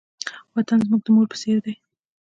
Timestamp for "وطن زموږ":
0.53-1.01